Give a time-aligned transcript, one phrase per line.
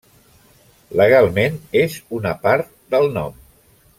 [1.01, 3.41] Legalment, és una part del nom.